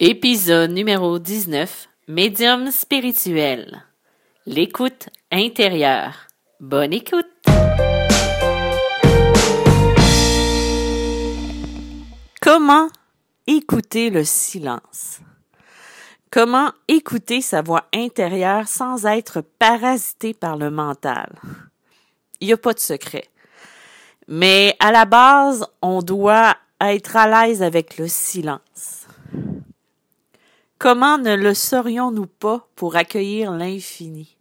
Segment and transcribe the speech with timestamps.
[0.00, 1.88] Épisode numéro 19.
[2.08, 3.84] Médium spirituel.
[4.44, 6.26] L'écoute intérieure.
[6.58, 7.28] Bonne écoute.
[12.42, 12.88] Comment
[13.46, 15.20] écouter le silence?
[16.28, 21.32] Comment écouter sa voix intérieure sans être parasité par le mental?
[22.40, 23.28] Il n'y a pas de secret.
[24.26, 29.03] Mais à la base, on doit être à l'aise avec le silence.
[30.84, 34.36] Comment ne le serions-nous pas pour accueillir l'infini?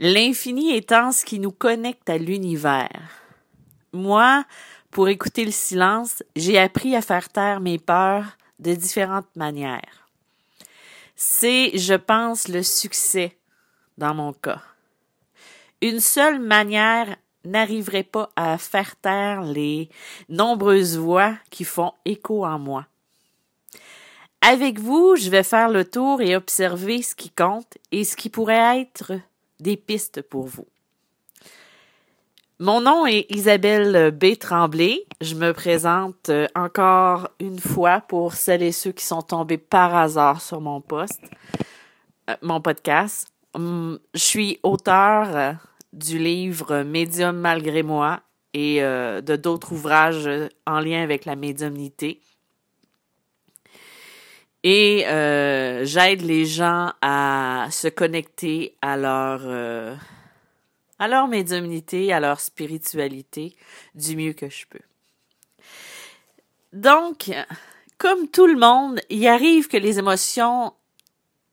[0.00, 3.22] L'infini étant ce qui nous connecte à l'univers.
[3.92, 4.44] Moi,
[4.90, 10.08] pour écouter le silence, j'ai appris à faire taire mes peurs de différentes manières.
[11.14, 13.38] C'est, je pense, le succès
[13.98, 14.62] dans mon cas.
[15.80, 19.90] Une seule manière n'arriverait pas à faire taire les
[20.28, 22.86] nombreuses voix qui font écho en moi.
[24.48, 28.28] Avec vous, je vais faire le tour et observer ce qui compte et ce qui
[28.28, 29.14] pourrait être
[29.58, 30.68] des pistes pour vous.
[32.60, 34.38] Mon nom est Isabelle B.
[34.38, 35.04] Tremblay.
[35.20, 39.96] Je me présente euh, encore une fois pour celles et ceux qui sont tombés par
[39.96, 41.24] hasard sur mon poste,
[42.30, 43.26] euh, mon podcast.
[43.54, 45.52] Hum, je suis auteur euh,
[45.92, 48.20] du livre Médium malgré moi
[48.54, 50.30] et de d'autres ouvrages
[50.66, 52.22] en lien avec la médiumnité.
[54.68, 55.04] Et
[55.84, 59.96] j'aide les gens à se connecter à leur
[60.98, 63.54] à leur médiumnité, à leur spiritualité
[63.94, 64.80] du mieux que je peux.
[66.72, 67.30] Donc,
[67.98, 70.72] comme tout le monde, il arrive que les émotions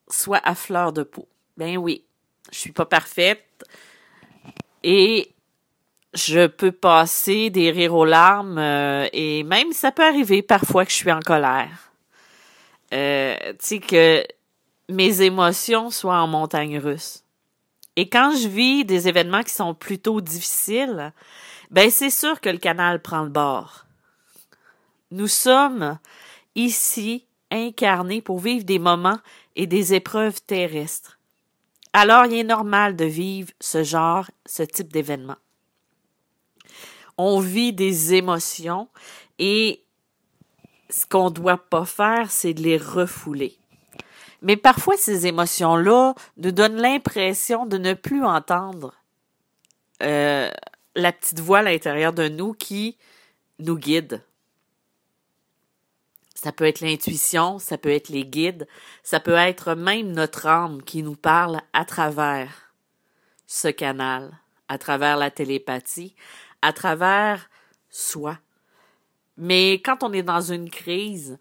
[0.09, 1.27] soient à fleur de peau.
[1.57, 2.03] Ben oui,
[2.51, 3.65] je suis pas parfaite
[4.83, 5.31] et
[6.13, 10.91] je peux passer des rires aux larmes euh, et même ça peut arriver parfois que
[10.91, 11.92] je suis en colère.
[12.93, 13.53] Euh,
[13.87, 14.23] que
[14.89, 17.23] mes émotions soient en montagne russe.
[17.95, 21.11] Et quand je vis des événements qui sont plutôt difficiles,
[21.71, 23.85] ben c'est sûr que le canal prend le bord.
[25.11, 25.97] Nous sommes
[26.55, 29.19] ici incarnés pour vivre des moments
[29.55, 31.19] et des épreuves terrestres.
[31.93, 35.37] Alors il est normal de vivre ce genre, ce type d'événement.
[37.17, 38.87] On vit des émotions
[39.37, 39.82] et
[40.93, 43.57] ce qu'on doit pas faire, c'est de les refouler.
[44.43, 48.93] Mais parfois, ces émotions-là nous donnent l'impression de ne plus entendre
[50.03, 50.51] euh,
[50.95, 52.97] la petite voix à l'intérieur de nous qui
[53.57, 54.21] nous guide.
[56.35, 58.67] Ça peut être l'intuition, ça peut être les guides,
[59.01, 62.73] ça peut être même notre âme qui nous parle à travers
[63.47, 64.37] ce canal,
[64.67, 66.15] à travers la télépathie,
[66.61, 67.49] à travers
[67.89, 68.37] soi.
[69.37, 71.37] Mais quand on est dans une crise,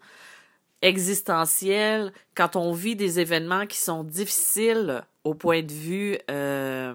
[0.83, 6.93] existentielle, quand on vit des événements qui sont difficiles au point de vue euh,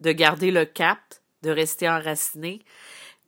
[0.00, 0.98] de garder le cap,
[1.42, 2.62] de rester enraciné,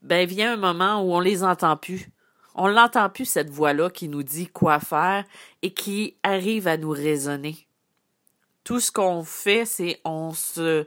[0.03, 2.09] ben vient un moment où on les entend plus.
[2.55, 5.25] On l'entend plus cette voix-là qui nous dit quoi faire
[5.63, 7.67] et qui arrive à nous raisonner.
[8.63, 10.87] Tout ce qu'on fait, c'est on se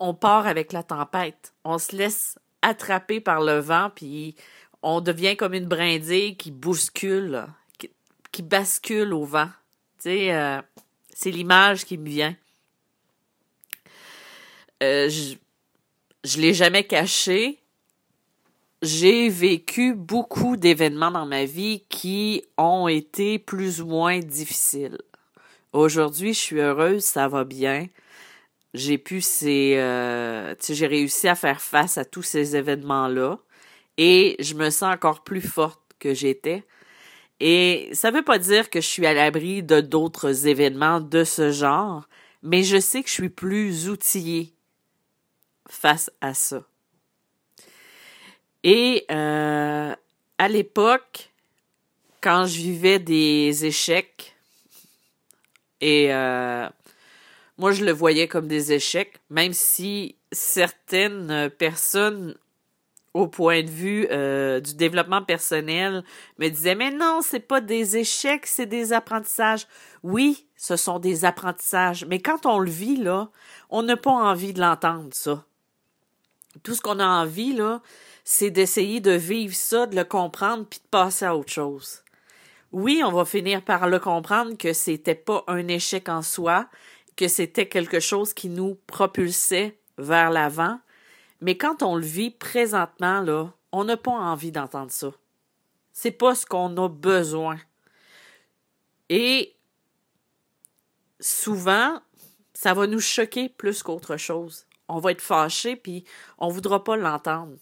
[0.00, 1.54] on part avec la tempête.
[1.64, 4.34] On se laisse attraper par le vent puis
[4.82, 7.46] on devient comme une brindille qui bouscule
[8.32, 9.48] qui bascule au vent.
[10.06, 10.62] Euh,
[11.12, 12.36] c'est l'image qui me vient.
[14.82, 15.34] Euh, je
[16.22, 17.58] je l'ai jamais caché.
[18.82, 24.98] J'ai vécu beaucoup d'événements dans ma vie qui ont été plus ou moins difficiles.
[25.72, 27.88] Aujourd'hui, je suis heureuse, ça va bien.
[28.72, 33.38] J'ai pu ces, euh, j'ai réussi à faire face à tous ces événements-là
[34.02, 36.64] et je me sens encore plus forte que j'étais.
[37.38, 41.52] Et ça veut pas dire que je suis à l'abri de d'autres événements de ce
[41.52, 42.08] genre,
[42.42, 44.54] mais je sais que je suis plus outillée
[45.68, 46.62] face à ça.
[48.64, 49.94] Et euh,
[50.38, 51.30] à l'époque,
[52.22, 54.34] quand je vivais des échecs,
[55.82, 56.66] et euh,
[57.58, 62.34] moi je le voyais comme des échecs, même si certaines personnes
[63.14, 66.04] au point de vue euh, du développement personnel
[66.38, 69.66] me disait mais non c'est pas des échecs c'est des apprentissages.
[70.02, 73.30] Oui ce sont des apprentissages mais quand on le vit là
[73.68, 75.44] on n'a pas envie de l'entendre ça.
[76.62, 77.82] Tout ce qu'on a envie là
[78.22, 82.04] c'est d'essayer de vivre ça de le comprendre puis de passer à autre chose.
[82.70, 86.66] Oui on va finir par le comprendre que c'était pas un échec en soi
[87.16, 90.78] que c'était quelque chose qui nous propulsait vers l'avant
[91.40, 95.10] mais quand on le vit présentement, là, on n'a pas envie d'entendre ça.
[95.92, 97.58] C'est pas ce qu'on a besoin.
[99.08, 99.56] Et
[101.18, 102.00] souvent,
[102.54, 104.66] ça va nous choquer plus qu'autre chose.
[104.88, 106.04] On va être fâché, puis
[106.38, 107.56] on ne voudra pas l'entendre.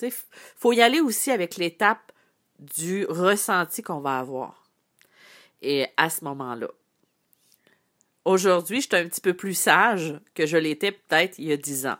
[0.00, 0.12] Il
[0.56, 2.12] faut y aller aussi avec l'étape
[2.58, 4.64] du ressenti qu'on va avoir.
[5.60, 6.68] Et à ce moment-là.
[8.24, 11.56] Aujourd'hui, je suis un petit peu plus sage que je l'étais peut-être il y a
[11.56, 11.98] dix ans.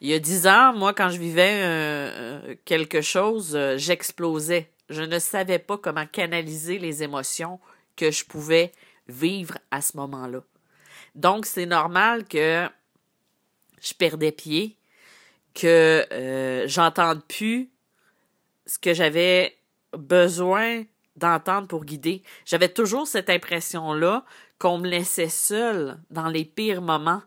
[0.00, 4.70] Il y a dix ans, moi, quand je vivais euh, quelque chose, euh, j'explosais.
[4.90, 7.58] Je ne savais pas comment canaliser les émotions
[7.96, 8.72] que je pouvais
[9.08, 10.40] vivre à ce moment-là.
[11.16, 12.68] Donc, c'est normal que
[13.80, 14.76] je perdais pied,
[15.54, 17.68] que euh, j'entende plus
[18.66, 19.56] ce que j'avais
[19.92, 20.84] besoin
[21.16, 22.22] d'entendre pour guider.
[22.44, 24.24] J'avais toujours cette impression-là
[24.58, 27.22] qu'on me laissait seule dans les pires moments,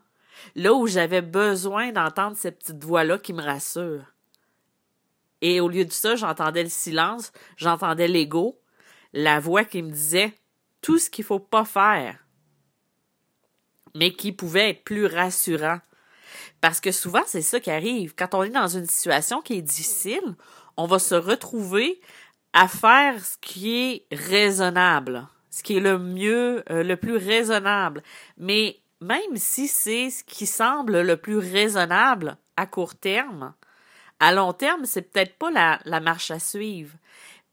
[0.54, 4.04] là où j'avais besoin d'entendre cette petite voix-là qui me rassure.
[5.40, 8.60] Et au lieu de ça, j'entendais le silence, j'entendais l'ego,
[9.12, 10.32] la voix qui me disait
[10.80, 12.18] tout ce qu'il faut pas faire,
[13.94, 15.80] mais qui pouvait être plus rassurant.
[16.60, 18.14] Parce que souvent, c'est ça qui arrive.
[18.16, 20.36] Quand on est dans une situation qui est difficile,
[20.76, 22.00] on va se retrouver
[22.52, 28.02] à faire ce qui est raisonnable, ce qui est le mieux, euh, le plus raisonnable.
[28.38, 33.52] Mais même si c'est ce qui semble le plus raisonnable à court terme,
[34.20, 36.96] à long terme, c'est peut-être pas la, marche à suivre.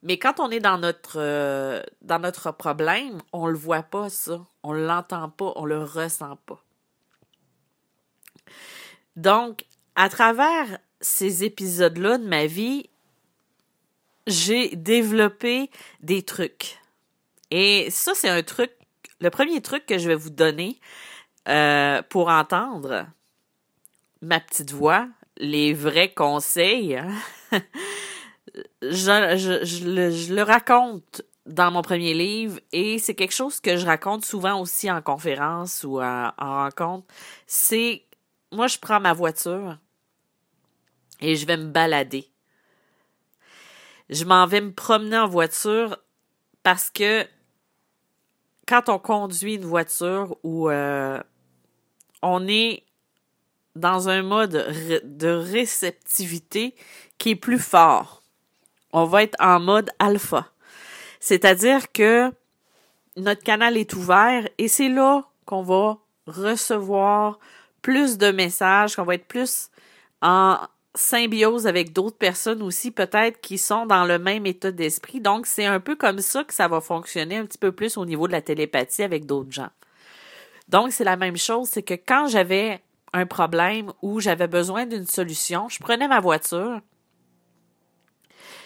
[0.03, 4.39] Mais quand on est dans notre euh, dans notre problème, on le voit pas ça,
[4.63, 6.63] on l'entend pas, on le ressent pas.
[9.15, 12.89] Donc, à travers ces épisodes-là de ma vie,
[14.27, 15.69] j'ai développé
[16.01, 16.79] des trucs.
[17.51, 18.71] Et ça, c'est un truc,
[19.19, 20.79] le premier truc que je vais vous donner
[21.49, 23.07] euh, pour entendre
[24.21, 25.07] ma petite voix,
[25.37, 26.95] les vrais conseils.
[26.97, 27.11] Hein.
[28.81, 34.59] je, le, raconte dans mon premier livre et c'est quelque chose que je raconte souvent
[34.61, 37.07] aussi en conférence ou en rencontre.
[37.47, 38.03] C'est,
[38.51, 39.77] moi, je prends ma voiture
[41.21, 42.29] et je vais me balader
[44.09, 45.97] je m'en vais me promener en voiture
[46.63, 47.25] parce que
[48.67, 51.21] quand on conduit une voiture où euh,
[52.21, 52.83] on est
[53.75, 54.51] dans un mode
[55.03, 56.75] de réceptivité
[57.17, 58.21] qui est plus fort,
[58.93, 60.47] on va être en mode alpha.
[61.19, 62.31] C'est-à-dire que
[63.15, 67.39] notre canal est ouvert et c'est là qu'on va recevoir
[67.81, 69.69] plus de messages, qu'on va être plus
[70.21, 70.57] en
[70.95, 75.21] symbiose avec d'autres personnes aussi, peut-être qui sont dans le même état d'esprit.
[75.21, 78.05] Donc, c'est un peu comme ça que ça va fonctionner un petit peu plus au
[78.05, 79.69] niveau de la télépathie avec d'autres gens.
[80.69, 82.81] Donc, c'est la même chose, c'est que quand j'avais
[83.11, 86.79] un problème ou j'avais besoin d'une solution, je prenais ma voiture,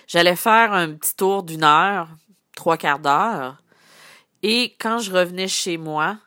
[0.05, 2.09] j'allais faire un petit tour d'une heure,
[2.55, 3.63] trois quarts d'heure,
[4.41, 6.17] et quand je revenais chez moi,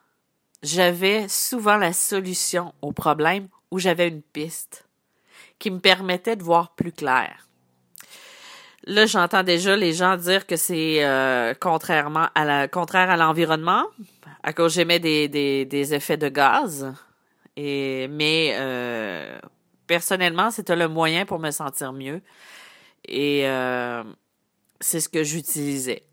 [0.62, 4.88] j'avais souvent la solution au problème ou j'avais une piste
[5.58, 7.46] qui me permettait de voir plus clair.
[8.88, 13.85] Là, j'entends déjà les gens dire que c'est euh, contrairement à la contraire à l'environnement,
[14.44, 16.93] à cause j'émets des, des, des, effets de gaz.
[17.56, 19.41] Et mais euh,
[19.88, 22.23] personnellement, c'était le moyen pour me sentir mieux.
[23.09, 24.05] Et euh,
[24.79, 26.05] c'est ce que j'utilisais.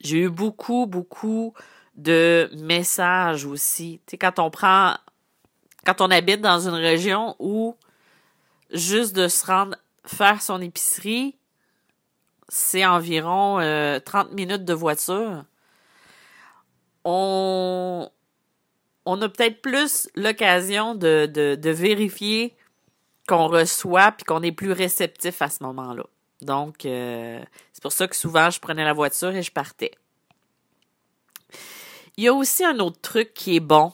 [0.00, 1.54] J'ai eu beaucoup, beaucoup
[1.96, 4.00] de messages aussi.
[4.06, 4.94] Tu sais, quand on prend
[5.84, 7.74] quand on habite dans une région où
[8.72, 9.76] juste de se rendre
[10.10, 11.36] faire son épicerie,
[12.48, 15.44] c'est environ 30 euh, minutes de voiture.
[17.04, 18.10] On,
[19.06, 22.54] on a peut-être plus l'occasion de, de, vérifier
[23.26, 26.04] qu'on reçoit puis qu'on est plus réceptif à ce moment-là.
[26.42, 27.40] Donc, euh,
[27.72, 29.92] c'est pour ça que souvent, je prenais la voiture et je partais.
[32.16, 33.92] Il y a aussi un autre truc qui est bon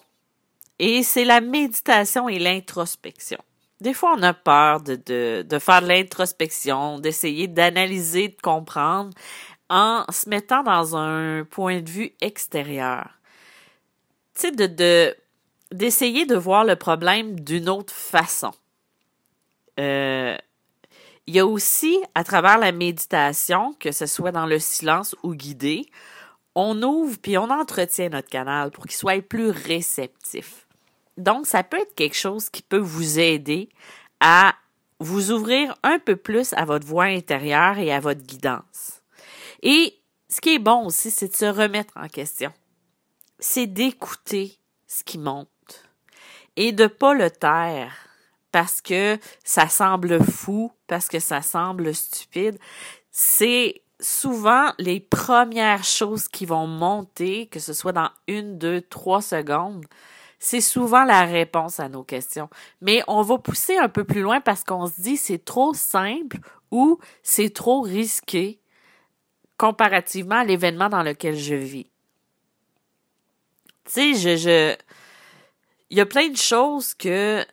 [0.79, 3.39] et c'est la méditation et l'introspection.
[3.81, 9.11] Des fois, on a peur de, faire de l'introspection, d'essayer d'analyser, de comprendre
[9.69, 13.11] en se mettant dans un point de vue extérieur.
[14.35, 15.15] Tu sais, de, de,
[15.73, 18.53] d'essayer de voir le problème d'une autre façon.
[19.79, 20.37] Euh,
[21.27, 25.35] il y a aussi, à travers la méditation, que ce soit dans le silence ou
[25.35, 25.87] guidé,
[26.55, 30.66] on ouvre puis on entretient notre canal pour qu'il soit plus réceptif.
[31.17, 33.69] Donc, ça peut être quelque chose qui peut vous aider
[34.21, 34.55] à
[34.99, 39.03] vous ouvrir un peu plus à votre voix intérieure et à votre guidance.
[39.63, 42.53] Et ce qui est bon aussi, c'est de se remettre en question.
[43.39, 45.49] C'est d'écouter ce qui monte
[46.57, 47.93] et de pas le taire
[48.51, 52.59] parce que ça semble fou, parce que ça semble stupide.
[53.11, 59.21] C'est souvent les premières choses qui vont monter, que ce soit dans une, deux, trois
[59.21, 59.85] secondes,
[60.39, 62.49] c'est souvent la réponse à nos questions.
[62.81, 66.39] Mais on va pousser un peu plus loin parce qu'on se dit c'est trop simple
[66.71, 68.61] ou c'est trop risqué
[69.57, 71.91] comparativement à l'événement dans lequel je vis.
[73.87, 74.77] Tu sais, je,
[75.91, 77.45] il y a plein de choses que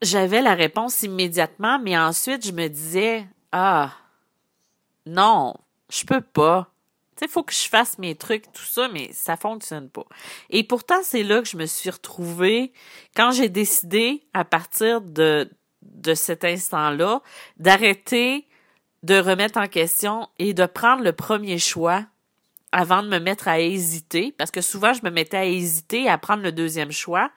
[0.00, 3.92] j'avais la réponse immédiatement, mais ensuite je me disais, ah,
[5.06, 5.54] non,
[5.90, 6.72] je peux pas.
[7.18, 10.06] Tu sais, faut que je fasse mes trucs, tout ça, mais ça fonctionne pas.
[10.50, 12.72] Et pourtant, c'est là que je me suis retrouvée
[13.16, 15.50] quand j'ai décidé, à partir de,
[15.82, 17.20] de cet instant-là,
[17.56, 18.46] d'arrêter
[19.02, 22.04] de remettre en question et de prendre le premier choix
[22.70, 26.18] avant de me mettre à hésiter, parce que souvent je me mettais à hésiter à
[26.18, 27.30] prendre le deuxième choix,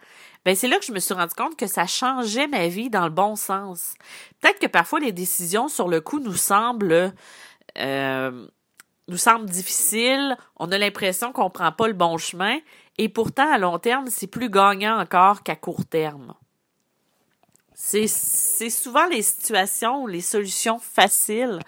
[0.43, 3.05] ben c'est là que je me suis rendu compte que ça changeait ma vie dans
[3.05, 3.93] le bon sens.
[4.41, 7.13] Peut-être que parfois les décisions sur le coup nous semblent
[7.77, 8.47] euh,
[9.11, 12.57] nous semblent difficiles, on a l'impression qu'on prend pas le bon chemin,
[12.97, 16.33] et pourtant à long terme c'est plus gagnant encore qu'à court terme.
[17.73, 21.59] C'est souvent les situations ou les solutions faciles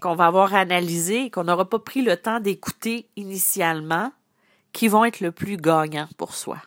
[0.00, 4.10] qu'on va avoir analysées et qu'on n'aura pas pris le temps d'écouter initialement
[4.72, 6.58] qui vont être le plus gagnants pour soi.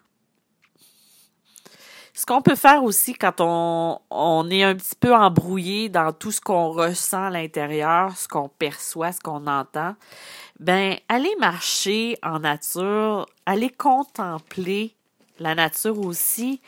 [2.21, 6.39] Ce qu'on peut faire aussi quand on, est un petit peu embrouillé dans tout ce
[6.39, 9.95] qu'on ressent à l'intérieur, ce qu'on perçoit, ce qu'on entend,
[10.59, 14.95] ben, aller marcher en nature, aller contempler
[15.39, 16.61] la nature aussi,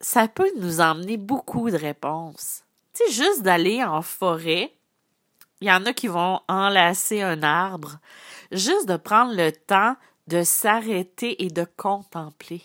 [0.00, 2.62] ça peut nous emmener beaucoup de réponses.
[2.94, 4.72] Tu sais, juste d'aller en forêt,
[5.60, 7.98] il y en a qui vont enlacer un arbre,
[8.50, 9.94] juste de prendre le temps
[10.26, 12.62] de s'arrêter et de contempler.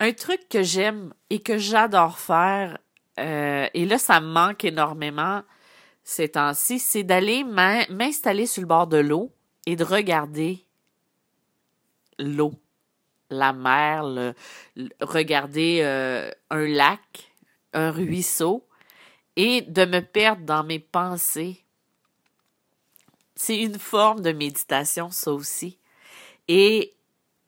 [0.00, 2.78] Un truc que j'aime et que j'adore faire,
[3.18, 5.42] euh, et là ça me manque énormément
[6.02, 9.30] ces temps-ci, c'est d'aller m'installer sur le bord de l'eau
[9.66, 10.64] et de regarder
[12.18, 12.54] l'eau
[13.30, 14.34] la mer,
[15.00, 17.32] regarder euh, un lac,
[17.72, 18.66] un ruisseau,
[19.36, 21.64] et de me perdre dans mes pensées.
[23.36, 25.78] C'est une forme de méditation, ça aussi.
[26.48, 26.94] Et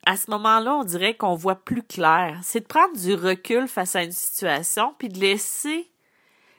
[0.05, 2.39] à ce moment-là, on dirait qu'on voit plus clair.
[2.43, 5.91] C'est de prendre du recul face à une situation, puis de laisser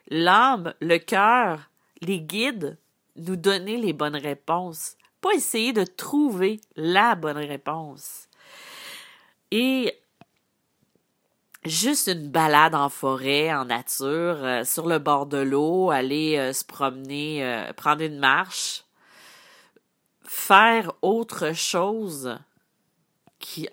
[0.08, 1.70] l'âme, le cœur,
[2.02, 2.78] les guides
[3.16, 4.96] nous donner les bonnes réponses.
[5.22, 8.28] Pas essayer de trouver la bonne réponse.
[9.52, 9.94] Et
[11.66, 16.54] juste une balade en forêt, en nature, euh, sur le bord de l'eau, aller euh,
[16.54, 18.84] se promener, euh, prendre une marche,
[20.26, 22.38] faire autre chose,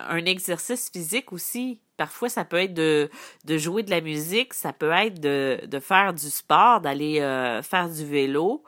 [0.01, 1.81] un exercice physique aussi.
[1.97, 3.11] Parfois, ça peut être de,
[3.47, 7.17] jouer de la musique, ça peut être de, faire du sport, d'aller
[7.63, 8.65] faire du vélo.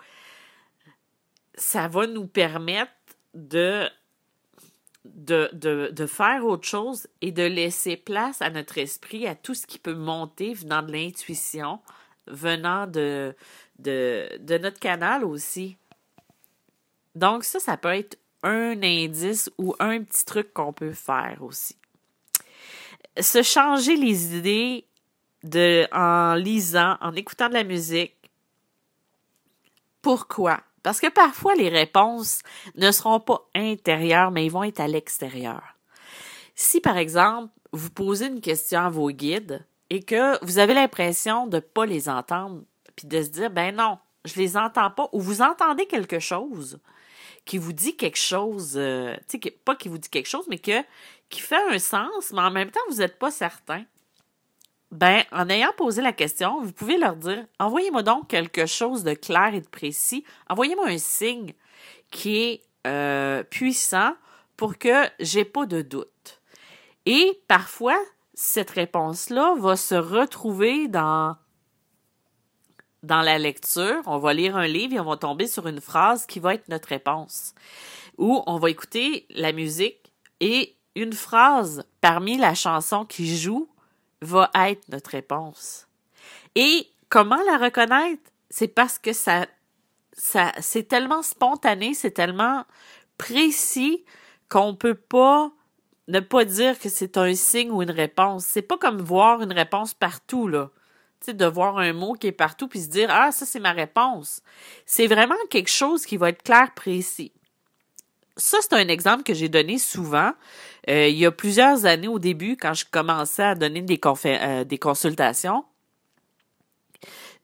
[1.54, 2.92] Ça va nous permettre
[3.34, 3.88] de
[6.06, 9.94] faire autre chose et de laisser place à notre esprit, à tout ce qui peut
[9.94, 11.80] monter venant de l'intuition,
[12.26, 13.34] venant de,
[13.78, 15.76] de, de notre canal aussi.
[17.14, 21.76] Donc ça, ça peut être un indice ou un petit truc qu'on peut faire aussi.
[23.20, 24.86] Se changer les idées
[25.42, 28.16] de, en lisant, en écoutant de la musique.
[30.00, 30.60] Pourquoi?
[30.82, 32.40] Parce que parfois, les réponses
[32.76, 35.62] ne seront pas intérieures, mais ils vont être à l'extérieur.
[36.54, 41.46] Si, par exemple, vous posez une question à vos guides et que vous avez l'impression
[41.46, 42.62] de ne pas les entendre,
[42.96, 46.78] puis de se dire, ben non, je les entends pas, ou vous entendez quelque chose
[47.44, 50.58] qui vous dit quelque chose, euh, tu sais, pas qui vous dit quelque chose, mais
[50.58, 53.84] qui fait un sens, mais en même temps, vous n'êtes pas certain
[54.92, 59.14] ben, en ayant posé la question, vous pouvez leur dire envoyez-moi donc quelque chose de
[59.14, 60.22] clair et de précis.
[60.50, 61.54] Envoyez-moi un signe
[62.10, 64.14] qui est euh, puissant
[64.56, 66.42] pour que j'ai pas de doute.
[67.06, 67.98] Et parfois,
[68.34, 71.36] cette réponse-là va se retrouver dans
[73.02, 74.02] dans la lecture.
[74.06, 76.68] On va lire un livre et on va tomber sur une phrase qui va être
[76.68, 77.54] notre réponse.
[78.18, 83.68] Ou on va écouter la musique et une phrase parmi la chanson qui joue
[84.20, 85.86] va être notre réponse.
[86.54, 88.22] Et comment la reconnaître?
[88.50, 89.46] C'est parce que ça,
[90.12, 92.64] ça, c'est tellement spontané, c'est tellement
[93.16, 94.04] précis
[94.48, 95.50] qu'on peut pas
[96.08, 98.44] ne pas dire que c'est un signe ou une réponse.
[98.44, 100.70] C'est pas comme voir une réponse partout, là.
[101.28, 104.42] De voir un mot qui est partout puis se dire, ah, ça, c'est ma réponse.
[104.86, 107.30] C'est vraiment quelque chose qui va être clair, précis.
[108.36, 110.32] Ça, c'est un exemple que j'ai donné souvent.
[110.88, 114.64] Euh, il y a plusieurs années au début, quand je commençais à donner des, euh,
[114.64, 115.64] des consultations,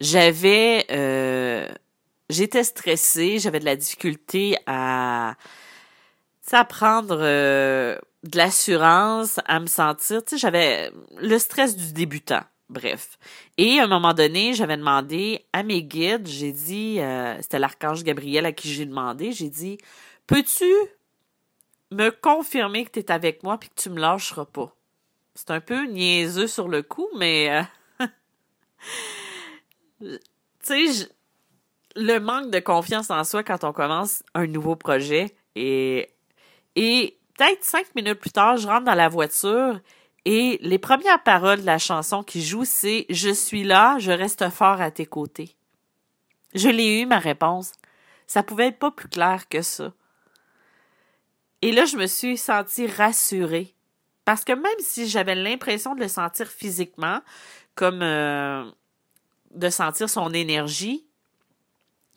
[0.01, 1.69] j'avais euh,
[2.31, 5.35] j'étais stressée, j'avais de la difficulté à,
[6.51, 12.43] à prendre de l'assurance, à me sentir, tu sais, j'avais le stress du débutant.
[12.69, 13.19] Bref.
[13.57, 18.05] Et à un moment donné, j'avais demandé à mes guides, j'ai dit, euh, c'était l'archange
[18.05, 19.79] Gabriel à qui j'ai demandé, j'ai dit,
[20.27, 20.71] peux-tu
[21.91, 24.75] me confirmer que tu es avec moi puis que tu me lâcheras pas?
[25.35, 27.67] C'est un peu niaiseux sur le coup, mais
[28.01, 28.07] euh,
[30.63, 31.09] tu sais,
[31.97, 36.11] le manque de confiance en soi quand on commence un nouveau projet et
[36.77, 39.81] et peut-être cinq minutes plus tard, je rentre dans la voiture
[40.25, 44.49] et les premières paroles de la chanson qui joue, c'est Je suis là, je reste
[44.51, 45.57] fort à tes côtés.
[46.55, 47.73] Je l'ai eu, ma réponse.
[48.27, 49.93] Ça pouvait être pas plus clair que ça.
[51.63, 53.75] Et là, je me suis sentie rassurée.
[54.25, 57.21] Parce que même si j'avais l'impression de le sentir physiquement,
[57.75, 58.71] comme euh,
[59.53, 61.07] de sentir son énergie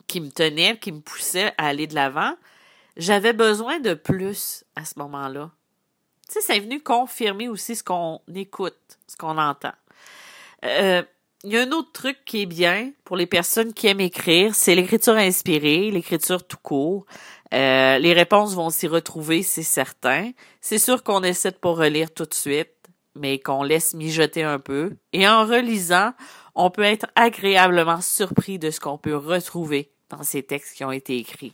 [0.07, 2.35] qui me tenait, qui me poussait à aller de l'avant,
[2.97, 5.51] j'avais besoin de plus à ce moment-là.
[6.31, 9.73] Tu sais, c'est venu confirmer aussi ce qu'on écoute, ce qu'on entend.
[10.63, 11.03] Euh,
[11.43, 14.55] il y a un autre truc qui est bien pour les personnes qui aiment écrire,
[14.55, 17.05] c'est l'écriture inspirée, l'écriture tout court.
[17.53, 20.31] Euh, les réponses vont s'y retrouver, c'est certain.
[20.61, 22.75] C'est sûr qu'on essaie de pas relire tout de suite,
[23.13, 24.95] mais qu'on laisse mijoter un peu.
[25.11, 26.13] Et en relisant,
[26.55, 30.93] on peut être agréablement surpris de ce qu'on peut retrouver dans ces textes qui ont
[30.93, 31.53] été écrits.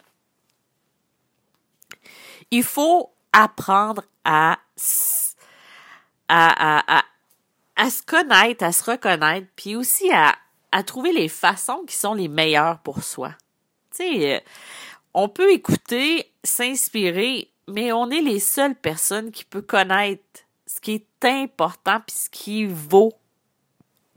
[2.51, 4.57] Il faut apprendre à,
[6.27, 7.03] à, à,
[7.75, 10.35] à, se connaître, à se reconnaître, puis aussi à,
[10.71, 13.33] à trouver les façons qui sont les meilleures pour soi.
[13.95, 14.39] Tu sais, euh,
[15.13, 20.93] on peut écouter, s'inspirer, mais on est les seules personnes qui peuvent connaître ce qui
[20.93, 23.13] est important puis ce qui vaut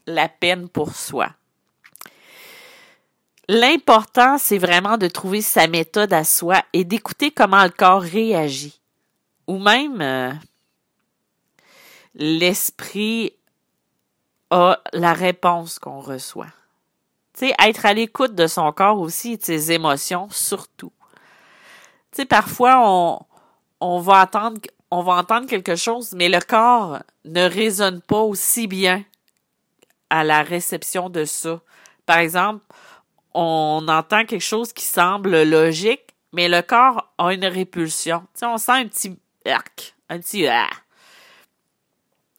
[0.07, 1.31] la peine pour soi.
[3.49, 8.80] L'important, c'est vraiment de trouver sa méthode à soi et d'écouter comment le corps réagit.
[9.51, 10.33] Ou même euh,
[12.15, 13.33] l'esprit
[14.51, 16.53] a la réponse qu'on reçoit.
[17.35, 20.93] Tu sais, être à l'écoute de son corps aussi et de ses émotions, surtout.
[22.13, 23.19] Tu sais, parfois, on,
[23.81, 24.61] on va attendre,
[24.93, 29.05] on va entendre quelque chose, mais le corps ne résonne pas aussi bien
[30.11, 31.61] à la réception de ça.
[32.07, 32.65] Par exemple,
[33.35, 38.21] on entend quelque chose qui semble logique, mais le corps a une répulsion.
[38.35, 40.71] Tu sais, on sent un petit arc, un petit ah.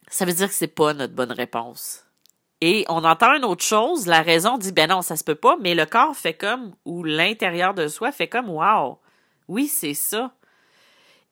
[0.10, 2.06] Ça veut dire que c'est pas notre bonne réponse.
[2.60, 5.58] Et on entend une autre chose, la raison dit ben non, ça se peut pas,
[5.60, 9.00] mais le corps fait comme ou l'intérieur de soi fait comme wow.
[9.48, 10.34] Oui, c'est ça.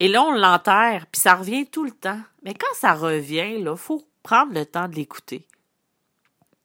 [0.00, 2.20] Et là, on l'enterre, puis ça revient tout le temps.
[2.42, 5.46] Mais quand ça revient, là, faut prendre le temps de l'écouter.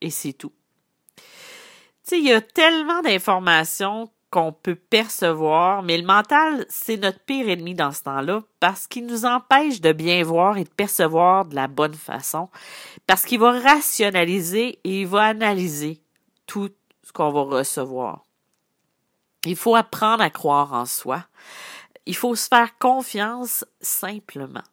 [0.02, 0.54] Et c'est tout.
[1.18, 1.24] Tu
[2.04, 7.47] sais, il y a tellement d'informations qu'on peut percevoir, mais le mental, c'est notre pire
[7.47, 11.55] ennemi dans ce temps-là parce qu'il nous empêche de bien voir et de percevoir de
[11.55, 12.49] la bonne façon,
[13.07, 16.01] parce qu'il va rationaliser et il va analyser
[16.47, 16.69] tout
[17.03, 18.23] ce qu'on va recevoir.
[19.45, 21.25] Il faut apprendre à croire en soi.
[22.05, 24.63] Il faut se faire confiance simplement.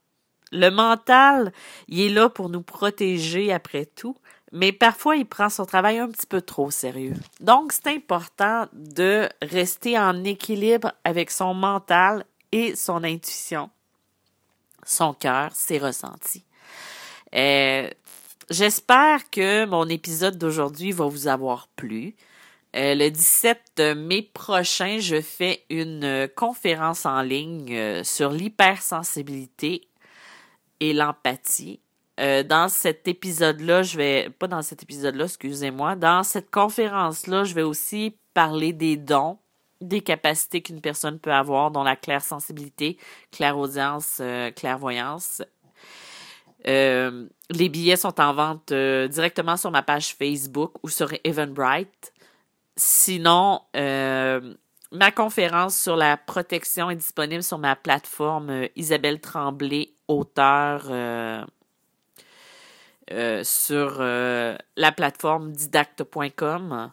[0.51, 1.53] Le mental,
[1.89, 4.17] il est là pour nous protéger après tout,
[4.53, 7.15] mais parfois il prend son travail un petit peu trop sérieux.
[7.41, 13.71] Donc c'est important de rester en équilibre avec son mental et son intuition,
[14.85, 16.45] son cœur, ses ressentis.
[17.35, 17.89] Euh,
[18.53, 22.15] J'espère que mon épisode d'aujourd'hui va vous avoir plu.
[22.77, 29.89] Euh, le 17 mai prochain, je fais une conférence en ligne euh, sur l'hypersensibilité
[30.81, 31.81] et l'empathie.
[32.23, 37.55] Euh, dans cet épisode-là, je vais, pas dans cet épisode-là, excusez-moi, dans cette conférence-là, je
[37.55, 39.39] vais aussi parler des dons,
[39.81, 42.97] des capacités qu'une personne peut avoir, dont la claire sensibilité,
[43.33, 44.23] clairaudience,
[44.55, 45.43] clairvoyance.
[46.65, 52.13] les billets sont en vente directement sur ma page Facebook ou sur Eventbrite.
[52.77, 54.55] Sinon, euh,
[54.93, 60.87] ma conférence sur la protection est disponible sur ma plateforme euh, Isabelle Tremblay, auteur
[63.11, 66.91] euh, sur la plateforme didacte.com.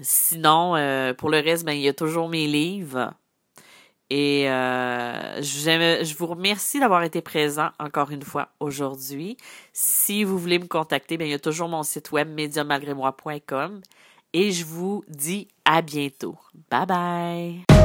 [0.00, 3.12] Sinon, pour le reste, ben, il y a toujours mes livres.
[4.08, 9.36] Et je vous remercie d'avoir été présent encore une fois aujourd'hui.
[9.72, 13.80] Si vous voulez me contacter, ben, il y a toujours mon site web médiamalgrémoi.com
[14.32, 16.36] et je vous dis à bientôt.
[16.70, 17.75] Bye bye!